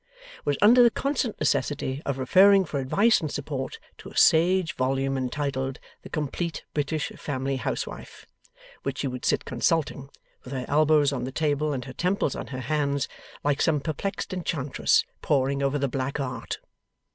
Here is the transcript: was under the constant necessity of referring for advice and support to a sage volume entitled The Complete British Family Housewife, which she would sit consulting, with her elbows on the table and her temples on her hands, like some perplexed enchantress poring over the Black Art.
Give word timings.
was 0.45 0.57
under 0.63 0.81
the 0.81 0.89
constant 0.89 1.39
necessity 1.39 2.01
of 2.07 2.17
referring 2.17 2.65
for 2.65 2.79
advice 2.79 3.21
and 3.21 3.31
support 3.31 3.77
to 3.99 4.09
a 4.09 4.17
sage 4.17 4.73
volume 4.73 5.15
entitled 5.15 5.77
The 6.01 6.09
Complete 6.09 6.63
British 6.73 7.09
Family 7.09 7.57
Housewife, 7.57 8.25
which 8.81 8.97
she 8.97 9.07
would 9.07 9.25
sit 9.25 9.45
consulting, 9.45 10.09
with 10.43 10.53
her 10.53 10.65
elbows 10.67 11.13
on 11.13 11.25
the 11.25 11.31
table 11.31 11.71
and 11.71 11.85
her 11.85 11.93
temples 11.93 12.35
on 12.35 12.47
her 12.47 12.61
hands, 12.61 13.07
like 13.43 13.61
some 13.61 13.79
perplexed 13.79 14.33
enchantress 14.33 15.05
poring 15.21 15.61
over 15.61 15.77
the 15.77 15.87
Black 15.87 16.19
Art. 16.19 16.57